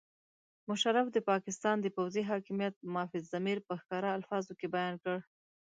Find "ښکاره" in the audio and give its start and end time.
3.81-4.09